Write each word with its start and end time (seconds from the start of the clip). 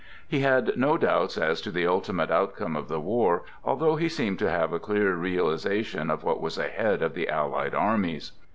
He 0.27 0.39
had 0.39 0.75
no 0.77 0.97
doubts 0.97 1.37
as 1.37 1.61
to 1.61 1.69
the 1.69 1.85
ultimate 1.85 2.31
outcome 2.31 2.75
of 2.75 2.87
the 2.87 2.99
war, 2.99 3.43
although 3.63 3.97
he 3.97 4.09
seemed 4.09 4.39
to 4.39 4.49
have 4.49 4.73
a 4.73 4.79
clear 4.79 5.15
realiza 5.15 5.85
tion 5.85 6.09
of 6.09 6.23
what 6.23 6.41
was 6.41 6.57
ahead 6.57 7.03
of 7.03 7.13
the 7.13 7.29
Allied 7.29 7.75
armies. 7.75 8.31